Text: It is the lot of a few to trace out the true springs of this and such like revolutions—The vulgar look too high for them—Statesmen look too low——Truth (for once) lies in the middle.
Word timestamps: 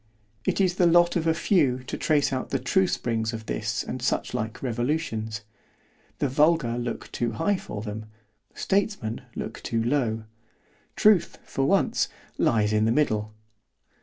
It 0.45 0.59
is 0.59 0.77
the 0.77 0.87
lot 0.87 1.15
of 1.15 1.27
a 1.27 1.33
few 1.35 1.83
to 1.83 1.95
trace 1.95 2.33
out 2.33 2.49
the 2.49 2.57
true 2.57 2.87
springs 2.87 3.33
of 3.33 3.45
this 3.45 3.83
and 3.83 4.01
such 4.01 4.33
like 4.33 4.63
revolutions—The 4.63 6.27
vulgar 6.27 6.79
look 6.79 7.11
too 7.11 7.33
high 7.33 7.57
for 7.57 7.83
them—Statesmen 7.83 9.21
look 9.35 9.61
too 9.61 9.83
low——Truth 9.83 11.37
(for 11.43 11.65
once) 11.67 12.07
lies 12.39 12.73
in 12.73 12.85
the 12.85 12.91
middle. 12.91 13.35